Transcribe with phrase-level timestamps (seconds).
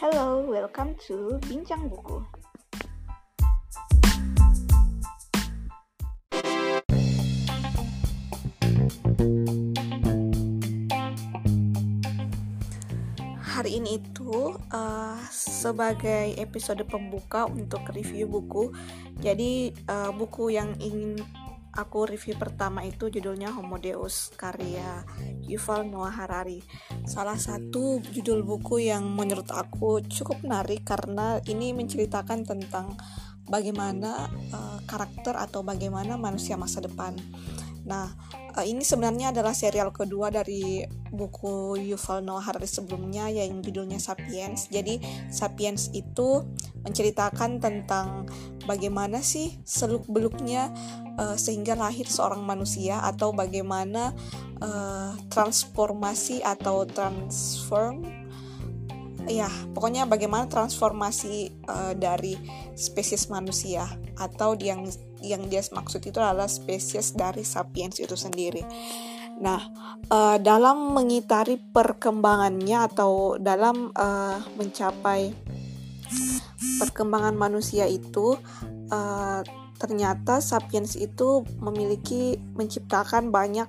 [0.00, 2.24] Hello, welcome to Bincang Buku.
[13.44, 18.72] Hari ini itu uh, sebagai episode pembuka untuk review buku.
[19.20, 21.20] Jadi uh, buku yang ingin
[21.74, 25.06] aku review pertama itu judulnya Homo Deus karya
[25.46, 26.62] Yuval Noah Harari.
[27.06, 32.98] Salah satu judul buku yang menurut aku cukup menarik karena ini menceritakan tentang
[33.50, 37.18] bagaimana uh, karakter atau bagaimana manusia masa depan.
[37.86, 38.12] Nah,
[38.56, 44.68] uh, ini sebenarnya adalah serial kedua dari buku Yuval Noah Harari sebelumnya yang judulnya Sapiens.
[44.68, 45.00] Jadi
[45.32, 46.44] Sapiens itu
[46.84, 48.28] menceritakan tentang
[48.64, 50.72] bagaimana sih seluk-beluknya
[51.16, 54.12] uh, sehingga lahir seorang manusia atau bagaimana
[54.60, 58.19] uh, transformasi atau transform
[59.28, 62.38] ya pokoknya bagaimana transformasi uh, dari
[62.72, 63.84] spesies manusia
[64.16, 64.86] atau yang
[65.20, 68.64] yang dia maksud itu adalah spesies dari sapiens itu sendiri.
[69.40, 69.60] Nah,
[70.12, 75.32] uh, dalam mengitari perkembangannya atau dalam uh, mencapai
[76.80, 78.36] perkembangan manusia itu
[78.92, 79.40] uh,
[79.80, 83.68] ternyata sapiens itu memiliki menciptakan banyak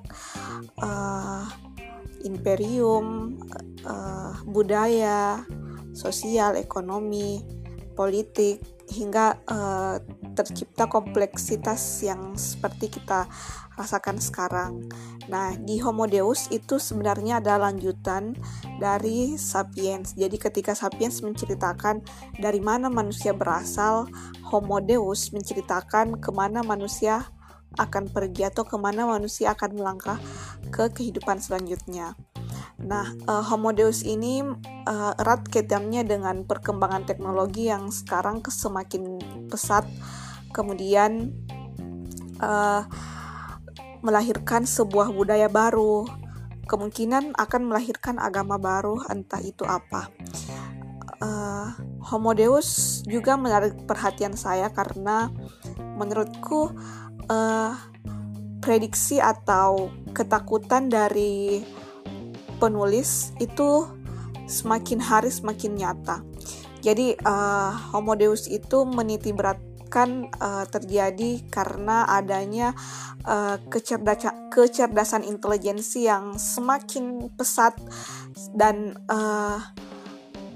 [0.83, 1.47] uh,
[2.23, 3.37] imperium,
[3.85, 5.43] uh, budaya,
[5.91, 7.43] sosial, ekonomi,
[7.93, 9.95] politik hingga uh,
[10.35, 13.27] tercipta kompleksitas yang seperti kita
[13.79, 14.91] rasakan sekarang.
[15.31, 18.35] Nah, di Homo Deus itu sebenarnya ada lanjutan
[18.83, 20.11] dari Sapiens.
[20.17, 22.03] Jadi ketika Sapiens menceritakan
[22.35, 24.11] dari mana manusia berasal,
[24.51, 27.31] Homo Deus menceritakan ke mana manusia
[27.79, 30.19] akan pergi atau ke mana manusia akan melangkah
[30.73, 32.15] ke kehidupan selanjutnya.
[32.81, 34.41] Nah, uh, Homo Deus ini
[34.89, 39.85] uh, erat kaitannya dengan perkembangan teknologi yang sekarang semakin pesat,
[40.49, 41.31] kemudian
[42.41, 42.83] uh,
[44.01, 46.09] melahirkan sebuah budaya baru,
[46.65, 50.09] kemungkinan akan melahirkan agama baru, entah itu apa.
[51.21, 51.69] Uh,
[52.01, 55.29] Homo Deus juga menarik perhatian saya karena
[55.77, 56.73] menurutku
[57.27, 57.73] uh,
[58.61, 61.65] prediksi atau ketakutan dari
[62.61, 63.89] penulis itu
[64.45, 66.21] semakin hari semakin nyata.
[66.81, 72.73] Jadi uh, Homo Deus itu meniti beratkan uh, terjadi karena adanya
[73.25, 77.77] uh, kecerdasan kecerdasan intelijensi yang semakin pesat
[78.57, 79.61] dan uh,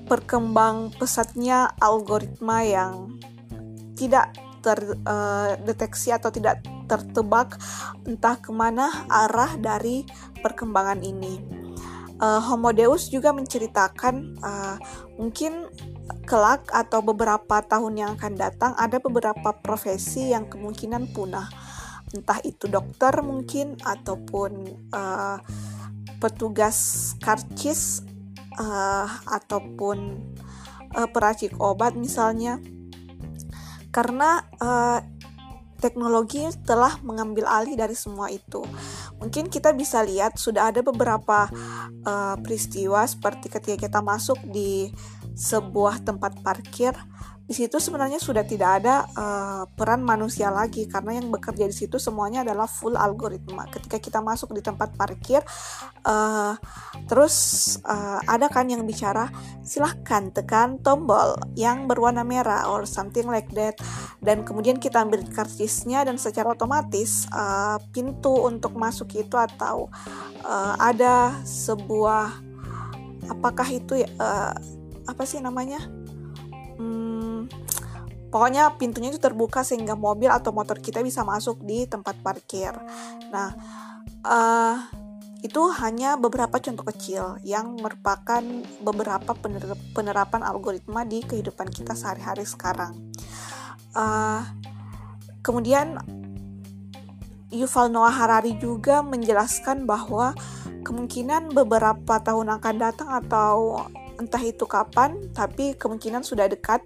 [0.06, 3.18] perkembang pesatnya algoritma yang
[3.98, 4.34] tidak
[4.66, 7.62] terdeteksi uh, atau tidak tertebak
[8.10, 10.06] entah ke mana arah dari
[10.42, 11.38] perkembangan ini.
[12.16, 14.78] Uh, Homo Deus juga menceritakan uh,
[15.20, 15.68] mungkin
[16.26, 21.52] kelak atau beberapa tahun yang akan datang ada beberapa profesi yang kemungkinan punah.
[22.16, 24.52] Entah itu dokter mungkin ataupun
[24.96, 25.38] uh,
[26.24, 28.02] petugas karcis
[28.56, 30.24] uh, ataupun
[30.96, 32.64] uh, peracik obat misalnya
[33.96, 35.00] karena uh,
[35.80, 38.60] teknologi telah mengambil alih dari semua itu.
[39.24, 41.48] Mungkin kita bisa lihat sudah ada beberapa
[42.04, 44.92] uh, peristiwa seperti ketika kita masuk di
[45.36, 46.92] sebuah tempat parkir
[47.46, 52.02] di situ sebenarnya sudah tidak ada uh, peran manusia lagi karena yang bekerja di situ
[52.02, 53.70] semuanya adalah full algoritma.
[53.70, 55.46] Ketika kita masuk di tempat parkir,
[56.10, 56.58] uh,
[57.06, 57.36] terus
[57.86, 59.30] uh, ada kan yang bicara
[59.62, 63.78] silahkan tekan tombol yang berwarna merah or something like that,
[64.26, 69.94] dan kemudian kita ambil karcisnya dan secara otomatis uh, pintu untuk masuk itu atau
[70.42, 72.42] uh, ada sebuah
[73.30, 74.54] apakah itu uh,
[75.06, 76.05] apa sih namanya?
[78.36, 82.76] Pokoknya pintunya itu terbuka sehingga mobil atau motor kita bisa masuk di tempat parkir.
[83.32, 83.56] Nah,
[84.28, 84.76] uh,
[85.40, 88.44] itu hanya beberapa contoh kecil yang merupakan
[88.84, 89.32] beberapa
[89.96, 92.92] penerapan algoritma di kehidupan kita sehari-hari sekarang.
[93.96, 94.44] Uh,
[95.40, 95.96] kemudian
[97.56, 100.36] Yuval Noah Harari juga menjelaskan bahwa
[100.84, 103.88] kemungkinan beberapa tahun akan datang atau
[104.20, 106.84] entah itu kapan, tapi kemungkinan sudah dekat.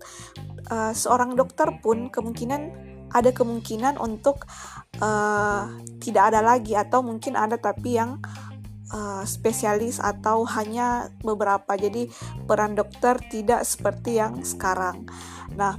[0.70, 2.62] Uh, seorang dokter pun kemungkinan
[3.10, 4.46] ada kemungkinan untuk
[5.02, 5.66] uh,
[5.98, 8.22] tidak ada lagi atau mungkin ada tapi yang
[8.94, 11.74] uh, spesialis atau hanya beberapa.
[11.74, 12.10] Jadi
[12.46, 15.10] peran dokter tidak seperti yang sekarang.
[15.58, 15.78] Nah,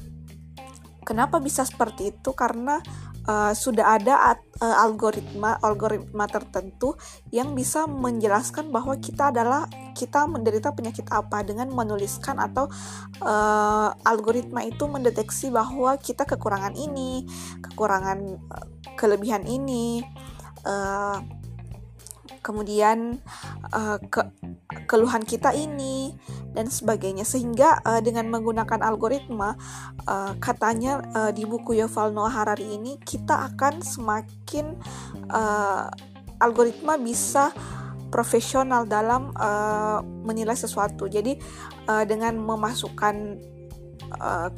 [1.06, 2.34] kenapa bisa seperti itu?
[2.34, 2.82] Karena
[3.26, 6.94] uh, sudah ada uh, algoritma algoritma tertentu
[7.34, 12.70] yang bisa menjelaskan bahwa kita adalah kita menderita penyakit apa dengan menuliskan atau
[13.20, 17.26] uh, algoritma itu mendeteksi bahwa kita kekurangan ini,
[17.60, 18.18] kekurangan
[18.48, 20.04] uh, kelebihan ini.
[20.60, 21.39] Uh,
[22.40, 23.20] kemudian
[23.72, 24.24] uh, ke
[24.88, 26.16] keluhan kita ini
[26.56, 27.22] dan sebagainya.
[27.22, 29.54] Sehingga uh, dengan menggunakan algoritma
[30.08, 34.76] uh, katanya uh, di buku Yuval Noah Harari ini kita akan semakin
[35.30, 35.86] uh,
[36.40, 37.52] algoritma bisa
[38.10, 41.06] profesional dalam uh, menilai sesuatu.
[41.06, 41.38] Jadi
[41.86, 43.48] uh, dengan memasukkan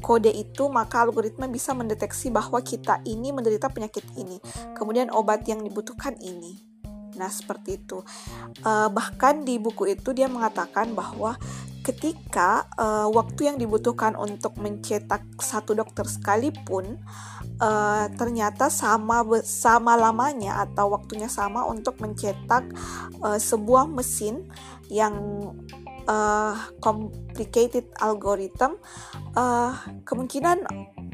[0.00, 4.40] kode itu maka algoritma bisa mendeteksi bahwa kita ini menderita penyakit ini.
[4.72, 6.71] Kemudian obat yang dibutuhkan ini
[7.16, 8.00] Nah, seperti itu.
[8.64, 11.36] Uh, bahkan di buku itu dia mengatakan bahwa
[11.82, 17.02] ketika uh, waktu yang dibutuhkan untuk mencetak satu dokter sekalipun
[17.58, 22.70] uh, ternyata sama sama lamanya atau waktunya sama untuk mencetak
[23.18, 24.46] uh, sebuah mesin
[24.86, 25.18] yang
[26.06, 28.78] uh, complicated algorithm
[29.36, 29.72] uh,
[30.04, 30.64] kemungkinan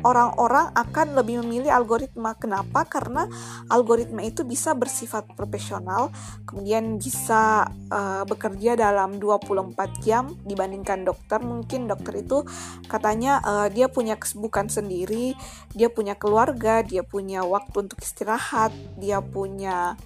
[0.06, 2.38] orang-orang akan lebih memilih algoritma.
[2.38, 2.86] Kenapa?
[2.86, 3.26] Karena
[3.66, 6.14] algoritma itu bisa bersifat profesional,
[6.46, 11.42] kemudian bisa uh, bekerja dalam 24 jam dibandingkan dokter.
[11.42, 12.46] Mungkin dokter itu
[12.86, 15.34] katanya uh, dia punya kesibukan sendiri,
[15.74, 19.98] dia punya keluarga, dia punya waktu untuk istirahat, dia punya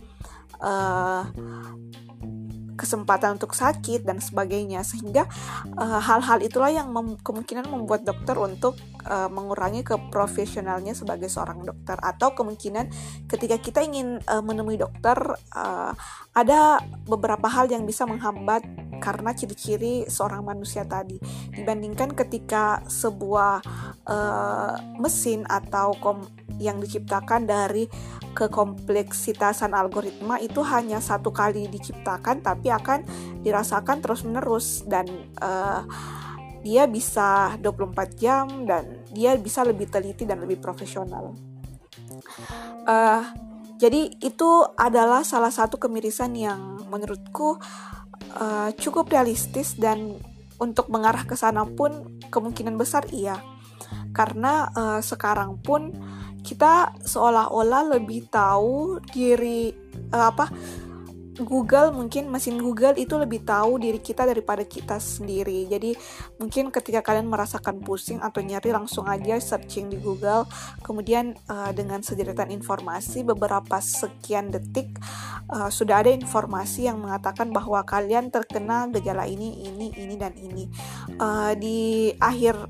[2.74, 4.82] kesempatan untuk sakit dan sebagainya.
[4.82, 5.28] Sehingga
[5.78, 8.76] eh, hal-hal uh, itulah yang mem kemungkinan membuat dokter untuk
[9.06, 11.96] uh, mengurangi keprofesionalnya sebagai seorang dokter.
[12.00, 12.90] Atau kemungkinan
[13.26, 15.16] ketika kita ingin uh, menemui dokter
[15.54, 15.92] uh,
[16.32, 18.64] ada beberapa hal yang bisa menghambat
[19.02, 21.18] karena ciri-ciri seorang manusia tadi.
[21.50, 23.58] Dibandingkan ketika sebuah
[24.06, 26.22] uh, mesin atau kom
[26.62, 27.90] yang diciptakan dari
[28.32, 33.02] kekompleksitasan algoritma itu hanya satu kali diciptakan tapi akan
[33.42, 35.08] dirasakan terus-menerus dan
[35.42, 35.82] uh,
[36.62, 41.34] dia bisa 24 jam dan dia bisa lebih teliti dan lebih profesional.
[42.86, 43.22] Uh,
[43.82, 47.58] jadi itu adalah salah satu kemirisan yang menurutku
[48.38, 50.14] uh, cukup realistis dan
[50.62, 53.42] untuk mengarah ke sana pun kemungkinan besar iya.
[54.14, 55.90] Karena uh, sekarang pun
[56.46, 59.74] kita seolah-olah lebih tahu diri
[60.14, 60.46] uh, apa
[61.40, 65.64] Google mungkin mesin Google itu lebih tahu diri kita daripada kita sendiri.
[65.64, 65.96] Jadi
[66.36, 70.44] mungkin ketika kalian merasakan pusing atau nyari langsung aja searching di Google,
[70.84, 74.92] kemudian uh, dengan sederetan informasi beberapa sekian detik
[75.48, 80.68] uh, sudah ada informasi yang mengatakan bahwa kalian terkena gejala ini, ini, ini dan ini.
[81.16, 82.60] Uh, di akhir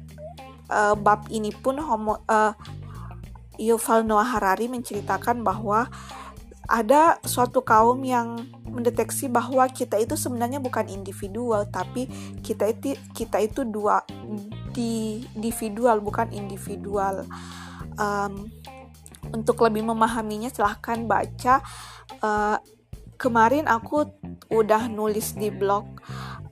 [0.71, 2.55] uh, bab ini pun homo uh,
[3.61, 5.87] Yuval Noah Harari menceritakan bahwa
[6.71, 12.09] ada suatu kaum yang mendeteksi bahwa kita itu sebenarnya bukan individual tapi
[12.41, 14.01] kita itu kita itu dua
[14.73, 17.27] di individual bukan individual.
[18.01, 18.49] Um,
[19.33, 21.63] untuk lebih memahaminya silahkan baca.
[22.19, 22.59] Uh,
[23.17, 24.11] kemarin aku
[24.51, 25.87] udah nulis di blog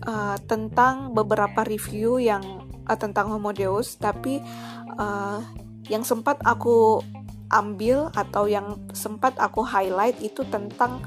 [0.07, 2.43] uh, tentang beberapa review yang
[2.87, 4.39] uh, tentang Homo Deus tapi
[4.97, 5.43] uh,
[5.91, 7.03] yang sempat aku
[7.51, 11.03] ambil atau yang sempat aku highlight itu tentang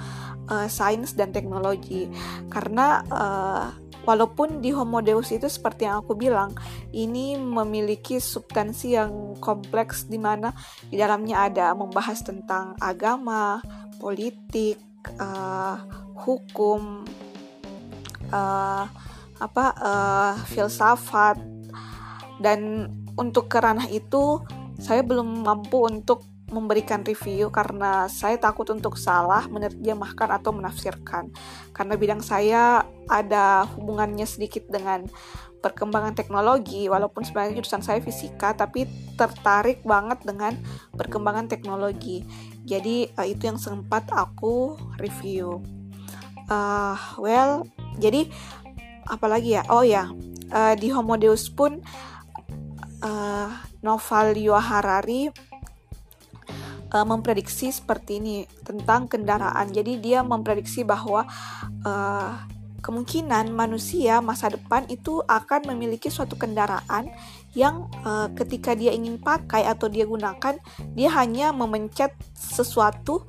[0.51, 2.11] uh, sains dan teknologi.
[2.51, 3.65] Karena uh,
[4.03, 6.51] walaupun di Homo Deus itu seperti yang aku bilang
[6.91, 10.51] ini memiliki substansi yang kompleks di mana
[10.91, 13.63] di dalamnya ada membahas tentang agama,
[13.97, 14.79] politik,
[15.19, 15.79] uh,
[16.27, 17.07] hukum,
[18.31, 18.85] uh,
[19.39, 21.39] apa uh, filsafat.
[22.43, 24.43] Dan untuk kerana itu
[24.81, 31.33] saya belum mampu untuk memberikan review karena saya takut untuk salah menerjemahkan atau menafsirkan.
[31.73, 35.09] Karena bidang saya ada hubungannya sedikit dengan
[35.63, 38.83] perkembangan teknologi, walaupun sebenarnya jurusan saya fisika, tapi
[39.15, 40.59] tertarik banget dengan
[40.91, 42.27] perkembangan teknologi.
[42.67, 45.63] Jadi uh, itu yang sempat aku review.
[46.51, 47.63] Uh, well,
[47.95, 48.27] jadi
[49.07, 49.63] apalagi ya?
[49.71, 50.11] Oh ya,
[50.51, 51.79] uh, di Homo Deus pun
[52.99, 53.47] uh,
[53.79, 55.31] Noval Yuval Harari
[56.93, 59.73] uh, memprediksi seperti ini tentang kendaraan.
[59.73, 61.25] Jadi dia memprediksi bahwa
[61.83, 62.31] uh,
[62.83, 67.09] kemungkinan manusia masa depan itu akan memiliki suatu kendaraan
[67.57, 70.59] yang uh, ketika dia ingin pakai atau dia gunakan,
[70.93, 73.25] dia hanya memencet sesuatu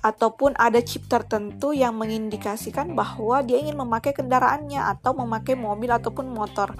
[0.00, 6.24] ataupun ada chip tertentu yang mengindikasikan bahwa dia ingin memakai kendaraannya atau memakai mobil ataupun
[6.32, 6.72] motor.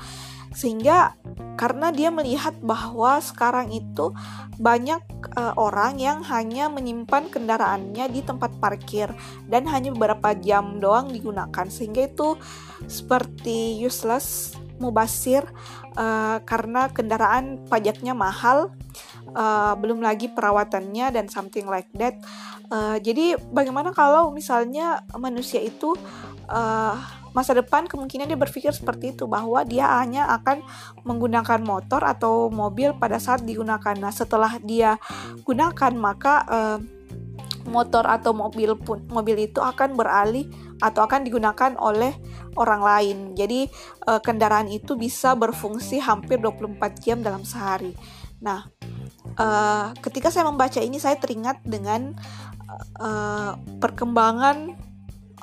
[0.50, 1.14] Sehingga
[1.54, 4.16] karena dia melihat bahwa sekarang itu
[4.56, 5.02] banyak
[5.36, 9.12] uh, orang yang hanya menyimpan kendaraannya di tempat parkir
[9.44, 11.68] dan hanya beberapa jam doang digunakan.
[11.68, 12.40] Sehingga itu
[12.88, 15.44] seperti useless mubasir
[16.00, 18.72] uh, karena kendaraan pajaknya mahal
[19.36, 22.16] uh, belum lagi perawatannya dan something like that.
[22.72, 25.92] Uh, jadi bagaimana kalau misalnya manusia itu
[26.48, 30.62] uh, masa depan kemungkinan dia berpikir seperti itu bahwa dia hanya akan
[31.06, 33.94] menggunakan motor atau mobil pada saat digunakan.
[33.94, 34.98] Nah, setelah dia
[35.46, 36.78] gunakan maka uh,
[37.68, 40.48] motor atau mobil pun mobil itu akan beralih
[40.80, 42.16] atau akan digunakan oleh
[42.56, 43.16] orang lain.
[43.36, 43.68] Jadi
[44.08, 47.92] uh, kendaraan itu bisa berfungsi hampir 24 jam dalam sehari.
[48.40, 48.64] Nah,
[49.36, 52.16] uh, ketika saya membaca ini saya teringat dengan
[52.98, 54.89] uh, perkembangan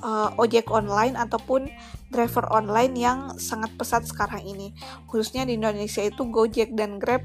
[0.03, 1.69] uh, ojek online ataupun
[2.11, 4.71] driver online yang sangat pesat sekarang ini.
[5.09, 7.23] Khususnya di Indonesia itu Gojek dan Grab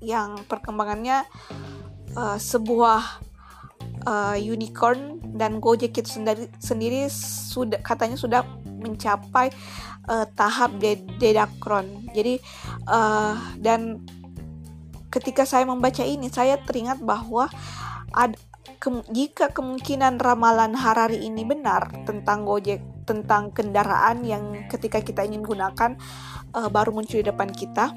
[0.00, 1.24] yang perkembangannya
[2.16, 3.20] uh, sebuah
[4.04, 9.52] uh, unicorn dan Gojek itu sendiri sendiri sudah katanya sudah mencapai
[10.08, 10.76] uh, tahap
[11.20, 12.08] dedakron.
[12.12, 12.40] Jadi
[12.88, 14.04] uh, dan
[15.10, 17.50] ketika saya membaca ini saya teringat bahwa
[18.14, 25.24] ada ke, jika kemungkinan ramalan Harari ini benar tentang Gojek, tentang kendaraan yang ketika kita
[25.24, 25.96] ingin gunakan
[26.52, 27.92] uh, baru muncul di depan kita,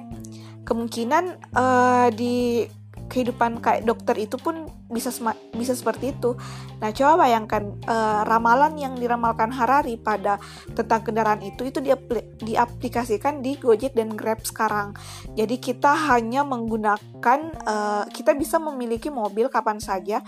[0.64, 2.68] kemungkinan uh, di
[3.12, 5.10] kehidupan kayak dokter itu pun bisa
[5.54, 6.34] bisa seperti itu.
[6.82, 10.38] Nah, coba bayangkan uh, ramalan yang diramalkan Harari pada
[10.74, 14.98] tentang kendaraan itu itu diapl diaplikasikan di Gojek dan Grab sekarang.
[15.34, 20.22] Jadi kita hanya menggunakan uh, kita bisa memiliki mobil kapan saja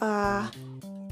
[0.00, 0.44] uh,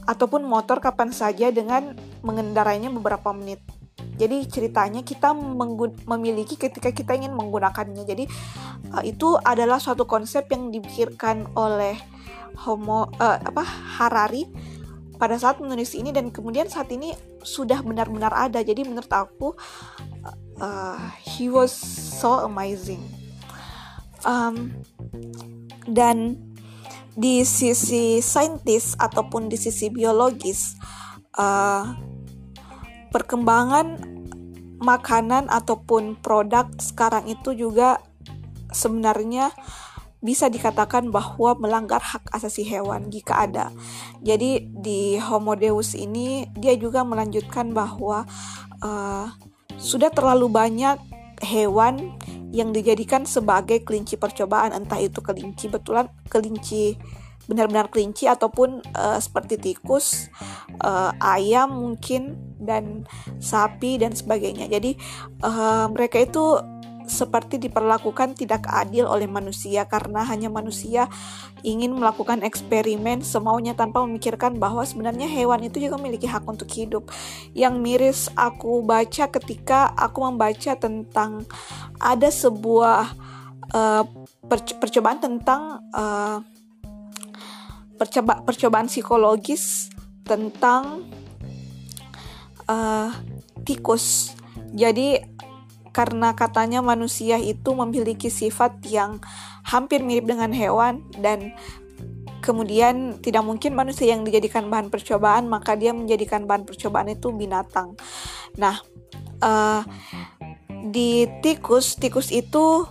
[0.08, 1.94] ataupun motor kapan saja dengan
[2.24, 3.79] mengendarainya beberapa menit.
[4.20, 5.32] Jadi ceritanya kita
[6.04, 8.04] memiliki ketika kita ingin menggunakannya.
[8.04, 8.28] Jadi
[8.92, 11.96] uh, itu adalah suatu konsep yang dipikirkan oleh
[12.68, 13.64] Homo uh, apa
[13.96, 14.44] Harari
[15.16, 18.60] pada saat menulis ini dan kemudian saat ini sudah benar-benar ada.
[18.60, 19.56] Jadi menurut aku
[20.60, 21.72] uh, he was
[22.20, 23.00] so amazing.
[24.28, 24.84] Um,
[25.88, 26.36] dan
[27.16, 30.76] di sisi saintis ataupun di sisi biologis
[31.36, 32.09] uh,
[33.10, 34.00] perkembangan
[34.80, 38.00] makanan ataupun produk sekarang itu juga
[38.72, 39.52] sebenarnya
[40.20, 43.72] bisa dikatakan bahwa melanggar hak asasi hewan jika ada.
[44.20, 48.28] Jadi di Homo Deus ini dia juga melanjutkan bahwa
[48.84, 49.26] uh,
[49.80, 51.00] sudah terlalu banyak
[51.40, 52.20] hewan
[52.52, 57.00] yang dijadikan sebagai kelinci percobaan entah itu kelinci betulan kelinci
[57.50, 60.30] benar-benar kelinci ataupun uh, seperti tikus,
[60.86, 63.10] uh, ayam mungkin dan
[63.42, 64.70] sapi dan sebagainya.
[64.70, 64.94] Jadi
[65.42, 66.62] uh, mereka itu
[67.10, 71.10] seperti diperlakukan tidak adil oleh manusia karena hanya manusia
[71.66, 77.10] ingin melakukan eksperimen semaunya tanpa memikirkan bahwa sebenarnya hewan itu juga memiliki hak untuk hidup.
[77.52, 81.44] Yang miris aku baca ketika aku membaca tentang
[81.98, 83.12] ada sebuah
[83.74, 84.04] uh,
[84.80, 86.38] percobaan tentang uh,
[88.00, 89.92] percoba percobaan psikologis
[90.24, 91.04] tentang
[92.64, 93.12] uh,
[93.68, 94.32] tikus.
[94.72, 95.20] Jadi
[95.92, 99.20] karena katanya manusia itu memiliki sifat yang
[99.66, 101.52] hampir mirip dengan hewan dan
[102.40, 107.98] kemudian tidak mungkin manusia yang dijadikan bahan percobaan maka dia menjadikan bahan percobaan itu binatang.
[108.56, 108.80] Nah,
[109.44, 109.84] uh,
[110.88, 112.88] di tikus tikus itu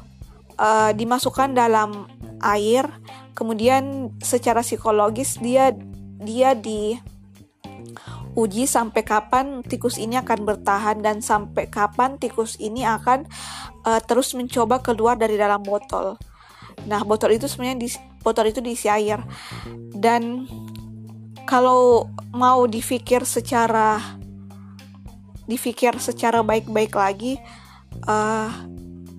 [0.60, 2.06] uh, dimasukkan dalam
[2.44, 2.86] air,
[3.34, 5.74] kemudian secara psikologis dia
[6.20, 7.00] dia di
[8.38, 13.26] uji sampai kapan tikus ini akan bertahan dan sampai kapan tikus ini akan
[13.84, 16.16] uh, terus mencoba keluar dari dalam botol.
[16.88, 17.90] Nah, botol itu sebenarnya di
[18.24, 19.20] botol itu diisi air.
[19.92, 20.48] Dan
[21.44, 24.00] kalau mau dipikir secara
[25.50, 27.42] dipikir secara baik-baik lagi,
[28.06, 28.50] uh,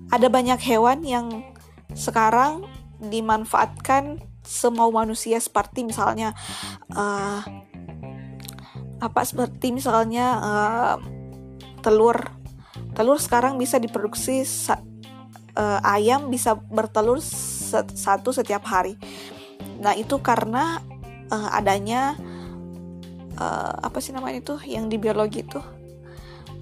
[0.09, 1.27] ada banyak hewan yang
[1.91, 2.63] sekarang
[3.01, 6.33] dimanfaatkan semau manusia seperti misalnya
[6.93, 7.41] uh,
[9.01, 10.95] apa seperti misalnya uh,
[11.81, 12.29] telur.
[12.93, 14.45] Telur sekarang bisa diproduksi
[15.57, 18.99] uh, ayam bisa bertelur satu setiap hari.
[19.81, 20.77] Nah itu karena
[21.33, 22.13] uh, adanya
[23.41, 25.57] uh, apa sih namanya itu yang di biologi itu?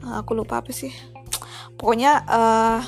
[0.06, 0.94] Uh, aku lupa apa sih.
[1.76, 2.80] Pokoknya uh,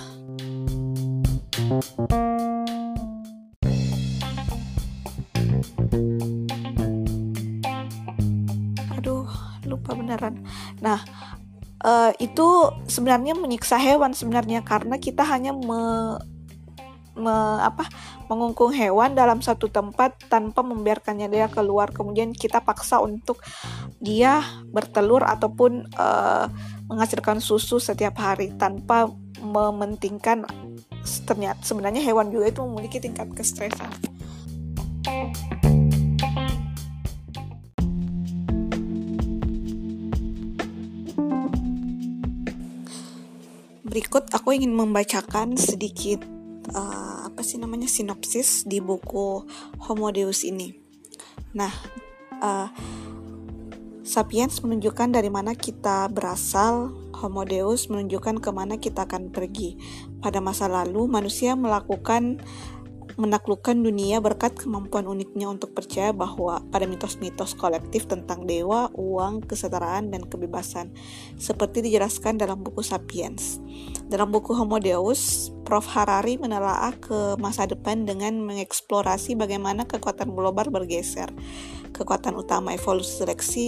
[10.82, 11.00] Nah,
[11.86, 12.48] uh, itu
[12.88, 16.18] sebenarnya menyiksa hewan sebenarnya karena kita hanya me,
[17.18, 17.89] me, apa
[18.32, 23.44] mengungkung hewan dalam satu tempat tanpa membiarkannya dia keluar kemudian kita paksa untuk
[24.00, 24.39] dia
[24.72, 26.48] bertelur ataupun uh,
[26.88, 29.12] menghasilkan susu setiap hari tanpa
[29.44, 30.48] mementingkan
[31.25, 33.89] ternyata sebenarnya hewan juga itu memiliki tingkat kestresan.
[43.91, 46.24] Berikut aku ingin membacakan sedikit
[46.71, 49.43] uh, apa sih namanya sinopsis di buku
[49.83, 50.71] Homo Deus ini.
[51.51, 51.75] Nah,
[52.39, 52.71] uh,
[54.07, 59.75] Sapiens menunjukkan dari mana kita berasal, Homo Deus menunjukkan ke mana kita akan pergi.
[60.24, 62.39] Pada masa lalu, manusia melakukan
[63.18, 70.12] menaklukkan dunia berkat kemampuan uniknya untuk percaya bahwa pada mitos-mitos kolektif tentang dewa, uang, kesetaraan,
[70.12, 70.94] dan kebebasan,
[71.36, 73.60] seperti dijelaskan dalam buku Sapiens.
[74.08, 75.88] Dalam buku Homo Deus, Prof.
[75.91, 81.32] Harari menelaah ke masa depan dengan mengeksplorasi bagaimana kekuatan global bergeser
[81.91, 83.68] kekuatan utama evolusi seleksi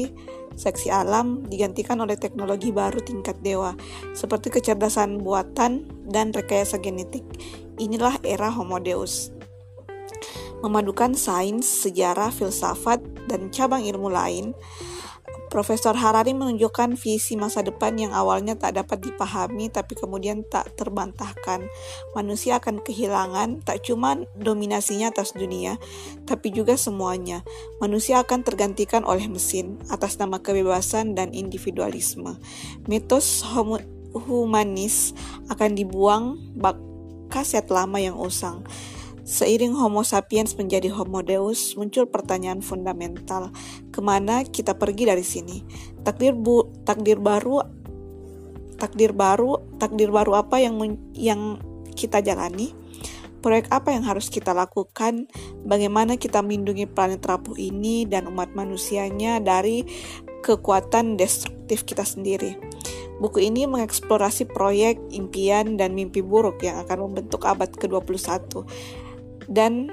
[0.54, 3.74] seksi alam digantikan oleh teknologi baru tingkat dewa
[4.14, 7.26] seperti kecerdasan buatan dan rekayasa genetik.
[7.78, 9.34] Inilah era Homo Deus.
[10.64, 14.56] Memadukan sains, sejarah, filsafat, dan cabang ilmu lain,
[15.54, 21.70] Profesor Harari menunjukkan visi masa depan yang awalnya tak dapat dipahami tapi kemudian tak terbantahkan.
[22.18, 25.78] Manusia akan kehilangan tak cuma dominasinya atas dunia,
[26.26, 27.46] tapi juga semuanya.
[27.78, 32.42] Manusia akan tergantikan oleh mesin atas nama kebebasan dan individualisme.
[32.90, 33.46] Mitos
[34.18, 35.14] humanis
[35.54, 36.93] akan dibuang bak
[37.34, 38.62] kaset lama yang usang.
[39.26, 43.50] Seiring Homo sapiens menjadi Homo Deus, muncul pertanyaan fundamental,
[43.90, 45.66] ke mana kita pergi dari sini?
[46.06, 47.66] Takdir bu, takdir baru,
[48.78, 50.76] takdir baru, takdir baru apa yang
[51.16, 51.58] yang
[51.96, 52.76] kita jalani?
[53.40, 55.28] Proyek apa yang harus kita lakukan?
[55.64, 59.88] Bagaimana kita melindungi planet rapuh ini dan umat manusianya dari
[60.44, 62.73] kekuatan destruktif kita sendiri?
[63.24, 68.68] Buku ini mengeksplorasi proyek, impian, dan mimpi buruk yang akan membentuk abad ke-21
[69.48, 69.88] dan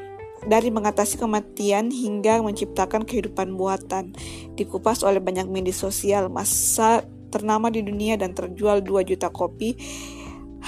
[0.50, 4.18] dari mengatasi kematian hingga menciptakan kehidupan buatan.
[4.58, 9.78] Dikupas oleh banyak media sosial, masa ternama di dunia dan terjual 2 juta kopi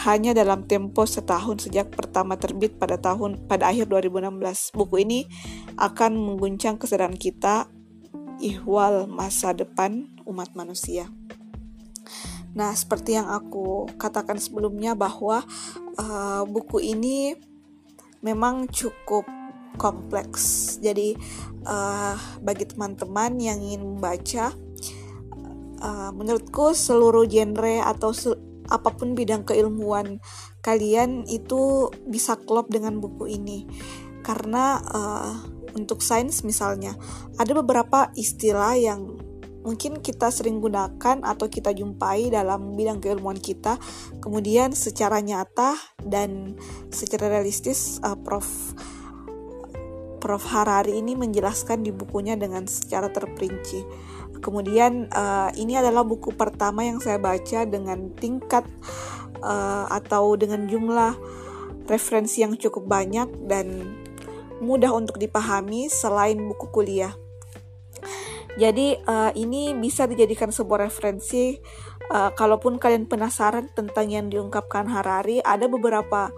[0.07, 4.71] hanya dalam tempo setahun sejak pertama terbit pada tahun pada akhir 2016.
[4.71, 5.27] Buku ini
[5.75, 7.67] akan mengguncang kesadaran kita
[8.39, 11.11] ihwal masa depan umat manusia.
[12.53, 15.41] Nah, seperti yang aku katakan sebelumnya bahwa
[15.97, 17.33] uh, buku ini
[18.21, 19.25] memang cukup
[19.81, 20.77] kompleks.
[20.81, 21.17] Jadi
[21.65, 24.53] uh, bagi teman-teman yang ingin membaca,
[25.81, 28.31] uh, menurutku seluruh genre atau se
[28.73, 30.17] apa pun bidang keilmuan
[30.65, 33.69] kalian itu bisa klop dengan buku ini.
[34.23, 35.35] Karena uh,
[35.77, 36.95] untuk sains misalnya
[37.37, 39.19] ada beberapa istilah yang
[39.63, 43.79] mungkin kita sering gunakan atau kita jumpai dalam bidang keilmuan kita
[44.19, 46.59] kemudian secara nyata dan
[46.91, 48.47] secara realistis uh, Prof
[50.23, 53.83] Prof Harari ini menjelaskan di bukunya dengan secara terperinci.
[54.39, 58.63] Kemudian uh, ini adalah buku pertama yang saya baca dengan tingkat
[59.43, 61.19] uh, atau dengan jumlah
[61.91, 63.99] referensi yang cukup banyak dan
[64.63, 67.19] mudah untuk dipahami selain buku kuliah
[68.61, 71.57] jadi uh, ini bisa dijadikan sebuah referensi
[72.13, 76.29] uh, kalaupun kalian penasaran tentang yang diungkapkan Harari, ada beberapa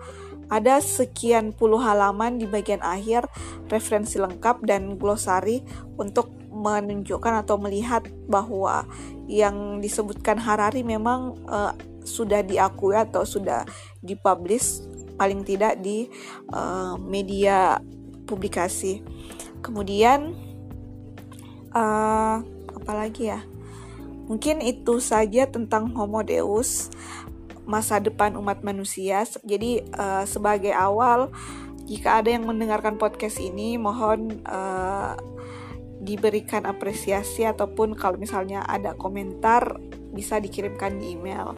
[0.52, 3.24] ada sekian puluh halaman di bagian akhir
[3.72, 5.64] referensi lengkap dan glosari
[5.96, 8.86] untuk menunjukkan atau melihat bahwa
[9.26, 11.74] yang disebutkan Harari memang uh,
[12.04, 13.64] sudah diakui atau sudah
[14.04, 14.84] dipublish
[15.16, 16.06] paling tidak di
[16.52, 17.80] uh, media
[18.28, 19.00] publikasi.
[19.64, 20.36] Kemudian
[21.74, 23.42] uh, apa lagi ya?
[24.24, 26.88] Mungkin itu saja tentang Homo Deus
[27.68, 29.26] masa depan umat manusia.
[29.44, 31.28] Jadi uh, sebagai awal
[31.84, 35.12] jika ada yang mendengarkan podcast ini mohon uh,
[36.00, 39.80] diberikan apresiasi ataupun kalau misalnya ada komentar
[40.12, 41.56] bisa dikirimkan di email.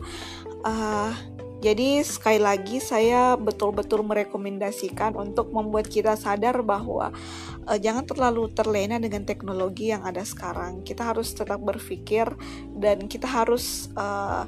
[0.66, 1.14] Uh,
[1.57, 7.16] jadi sekali lagi saya betul-betul merekomendasikan untuk membuat kita sadar bahwa
[7.64, 10.85] uh, jangan terlalu terlena dengan teknologi yang ada sekarang.
[10.85, 12.29] Kita harus tetap berpikir
[12.77, 14.45] dan kita harus uh,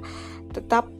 [0.53, 0.93] tetap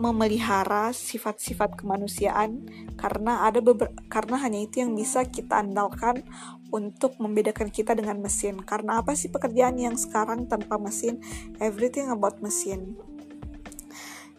[0.00, 2.64] memelihara sifat-sifat kemanusiaan
[2.96, 6.24] karena ada beber karena hanya itu yang bisa kita andalkan
[6.72, 8.60] untuk membedakan kita dengan mesin.
[8.64, 11.20] Karena apa sih pekerjaan yang sekarang tanpa mesin?
[11.60, 12.96] Everything about mesin.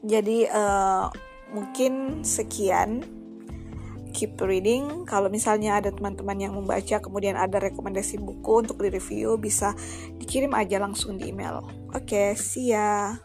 [0.02, 1.08] Jadi uh,
[1.54, 3.06] mungkin sekian
[4.12, 5.08] keep reading.
[5.08, 9.74] Kalau misalnya ada teman-teman yang membaca kemudian ada rekomendasi buku untuk di review bisa
[10.20, 11.64] dikirim aja langsung di email.
[11.96, 13.16] Oke, okay, see ya.